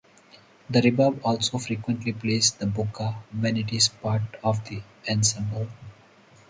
The 0.67 0.81
rebab 0.81 1.19
also 1.23 1.59
frequently 1.59 2.11
plays 2.11 2.53
the 2.53 2.65
buka 2.65 3.17
when 3.39 3.55
it 3.55 3.71
is 3.71 3.87
part 3.89 4.23
of 4.43 4.67
the 4.67 4.81
ensemble. 5.07 5.67